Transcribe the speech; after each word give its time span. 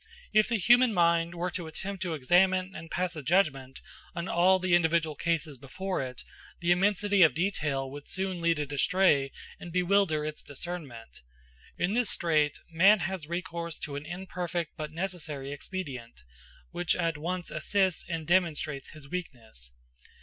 If 0.33 0.47
the 0.47 0.57
human 0.57 0.95
mind 0.95 1.35
were 1.35 1.51
to 1.51 1.67
attempt 1.67 2.01
to 2.01 2.15
examine 2.15 2.73
and 2.73 2.89
pass 2.89 3.15
a 3.15 3.21
judgment 3.21 3.81
on 4.15 4.27
all 4.27 4.57
the 4.57 4.73
individual 4.73 5.13
cases 5.15 5.59
before 5.59 6.01
it, 6.01 6.23
the 6.59 6.71
immensity 6.71 7.21
of 7.21 7.35
detail 7.35 7.87
would 7.91 8.09
soon 8.09 8.41
lead 8.41 8.57
it 8.57 8.71
astray 8.71 9.31
and 9.59 9.71
bewilder 9.71 10.25
its 10.25 10.41
discernment: 10.41 11.21
in 11.77 11.93
this 11.93 12.09
strait, 12.09 12.57
man 12.71 13.01
has 13.01 13.27
recourse 13.29 13.77
to 13.77 13.95
an 13.95 14.07
imperfect 14.07 14.73
but 14.75 14.91
necessary 14.91 15.51
expedient, 15.51 16.23
which 16.71 16.95
at 16.95 17.15
once 17.19 17.51
assists 17.51 18.03
and 18.09 18.25
demonstrates 18.25 18.89
his 18.89 19.07
weakness. 19.07 19.69